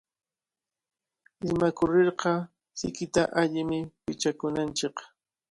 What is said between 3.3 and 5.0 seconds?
allimi pichakunanchik.